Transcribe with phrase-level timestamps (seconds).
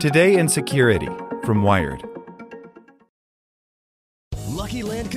[0.00, 1.10] Today in Security
[1.44, 2.09] from Wired.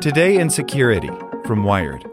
[0.00, 1.10] Today in Security
[1.44, 2.08] from Wired.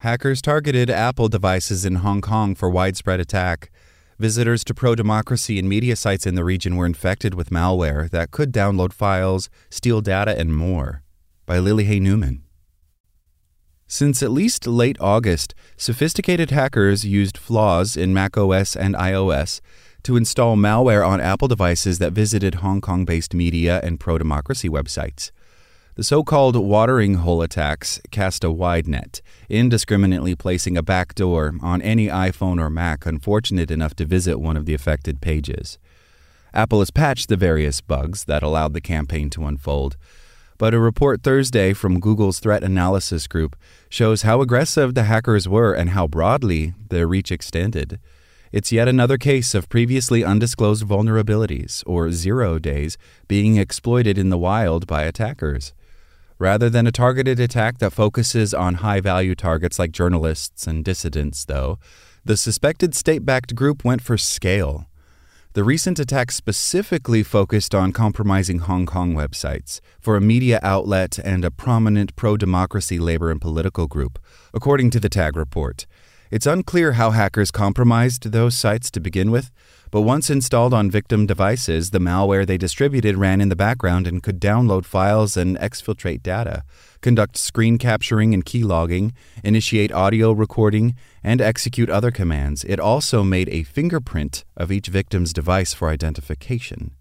[0.00, 3.70] Hackers targeted Apple devices in Hong Kong for widespread attack.
[4.18, 8.32] Visitors to pro democracy and media sites in the region were infected with malware that
[8.32, 11.04] could download files, steal data, and more.
[11.46, 12.42] By Lily Hay Newman.
[13.86, 19.62] Since at least late August, sophisticated hackers used flaws in macOS and iOS
[20.02, 24.68] to install malware on Apple devices that visited Hong Kong based media and pro democracy
[24.68, 25.30] websites.
[25.98, 31.82] The so called watering hole attacks cast a wide net, indiscriminately placing a backdoor on
[31.82, 35.76] any iPhone or Mac unfortunate enough to visit one of the affected pages.
[36.54, 39.96] Apple has patched the various bugs that allowed the campaign to unfold,
[40.56, 43.56] but a report Thursday from Google's threat analysis group
[43.88, 47.98] shows how aggressive the hackers were and how broadly their reach extended.
[48.52, 54.38] It's yet another case of previously undisclosed vulnerabilities, or zero days, being exploited in the
[54.38, 55.72] wild by attackers.
[56.38, 61.44] Rather than a targeted attack that focuses on high value targets like journalists and dissidents,
[61.44, 61.80] though,
[62.24, 64.86] the suspected state backed group went for scale.
[65.54, 71.44] The recent attack specifically focused on compromising Hong Kong websites for a media outlet and
[71.44, 74.20] a prominent pro democracy labor and political group,
[74.54, 75.86] according to the TAG report.
[76.30, 79.50] It's unclear how hackers compromised those sites to begin with,
[79.90, 84.22] but once installed on victim devices, the malware they distributed ran in the background and
[84.22, 86.64] could download files and exfiltrate data,
[87.00, 89.12] conduct screen capturing and keylogging,
[89.42, 90.94] initiate audio recording,
[91.24, 92.62] and execute other commands.
[92.64, 96.94] It also made a fingerprint of each victim's device for identification.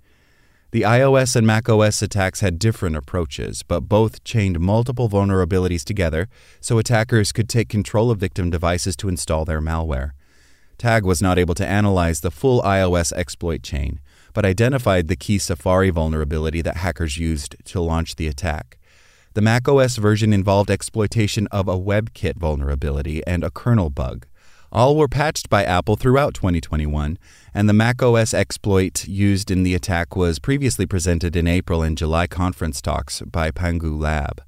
[0.71, 6.27] The iOS and macOS attacks had different approaches, but both chained multiple vulnerabilities together
[6.59, 10.11] so attackers could take control of victim devices to install their malware.
[10.77, 14.01] TAG was not able to analyze the full iOS exploit chain,
[14.33, 18.77] but identified the key Safari vulnerability that hackers used to launch the attack.
[19.35, 24.27] The macOS version involved exploitation of a WebKit vulnerability and a kernel bug.
[24.71, 27.17] All were patched by Apple throughout 2021,
[27.53, 32.27] and the macOS exploit used in the attack was previously presented in April and July
[32.27, 34.41] conference talks by Pangu Lab.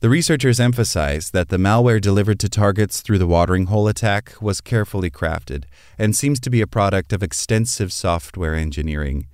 [0.00, 4.60] The researchers emphasized that the malware delivered to targets through the watering hole attack was
[4.60, 5.64] carefully crafted
[5.96, 9.28] and seems to be a product of extensive software engineering.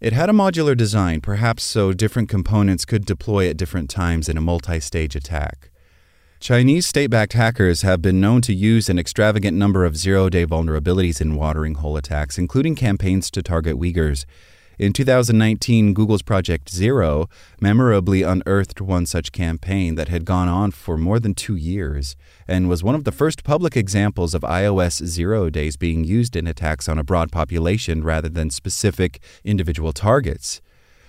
[0.00, 4.36] It had a modular design, perhaps so different components could deploy at different times in
[4.36, 5.70] a multi stage attack.
[6.38, 10.44] Chinese state backed hackers have been known to use an extravagant number of zero day
[10.44, 14.26] vulnerabilities in watering hole attacks, including campaigns to target Uyghurs.
[14.78, 20.98] In 2019, Google's Project Zero memorably unearthed one such campaign that had gone on for
[20.98, 22.14] more than two years
[22.46, 26.46] and was one of the first public examples of iOS zero days being used in
[26.46, 30.60] attacks on a broad population rather than specific individual targets.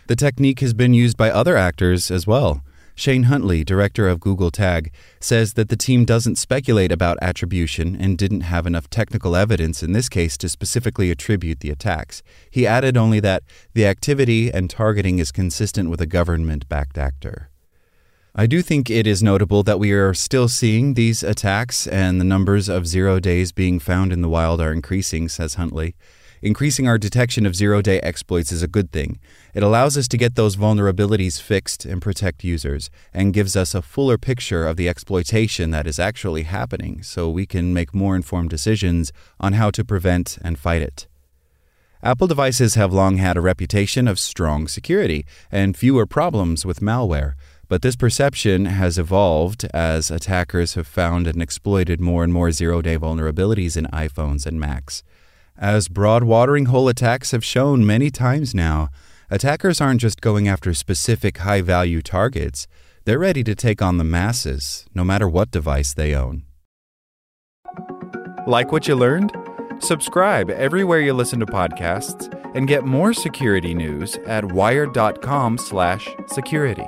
[0.07, 2.63] The technique has been used by other actors as well.
[2.99, 8.17] Shane Huntley, director of Google Tag, says that the team doesn't speculate about attribution and
[8.17, 12.23] didn't have enough technical evidence in this case to specifically attribute the attacks.
[12.49, 13.43] He added only that
[13.75, 17.51] the activity and targeting is consistent with a government backed actor.
[18.33, 22.25] I do think it is notable that we are still seeing these attacks and the
[22.25, 25.95] numbers of zero days being found in the wild are increasing, says Huntley.
[26.41, 29.19] Increasing our detection of zero day exploits is a good thing.
[29.55, 33.81] It allows us to get those vulnerabilities fixed and protect users, and gives us a
[33.81, 38.51] fuller picture of the exploitation that is actually happening so we can make more informed
[38.51, 41.07] decisions on how to prevent and fight it.
[42.03, 47.33] Apple devices have long had a reputation of strong security and fewer problems with malware,
[47.67, 52.83] but this perception has evolved as attackers have found and exploited more and more zero
[52.83, 55.03] day vulnerabilities in iPhones and Macs.
[55.59, 58.89] As broad watering hole attacks have shown many times now,
[59.31, 62.67] attackers aren't just going after specific high value targets,
[63.05, 66.43] they're ready to take on the masses, no matter what device they own.
[68.45, 69.35] Like what you learned?
[69.79, 76.87] Subscribe everywhere you listen to podcasts and get more security news at wired.com/security.